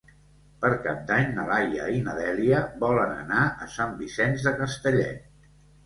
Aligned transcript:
Per 0.61 0.71
Cap 0.85 1.03
d'Any 1.11 1.27
na 1.35 1.45
Laia 1.51 1.91
i 1.97 2.01
na 2.09 2.17
Dèlia 2.21 2.65
volen 2.87 3.15
anar 3.21 3.47
a 3.67 3.71
Sant 3.79 3.97
Vicenç 4.05 4.51
de 4.51 4.59
Castellet. 4.65 5.27